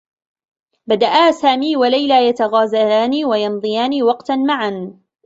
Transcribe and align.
بدآ 0.89 1.31
سامي 1.31 1.75
و 1.75 1.83
ليلى 1.83 2.27
يتغازلان 2.27 3.25
و 3.25 3.33
يمضيان 3.33 4.01
وقتا 4.03 4.35
معا. 4.35 4.99